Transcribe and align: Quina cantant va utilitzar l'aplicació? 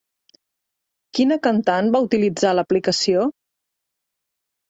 Quina 1.17 1.37
cantant 1.47 1.91
va 1.97 2.01
utilitzar 2.07 2.53
l'aplicació? 2.59 3.27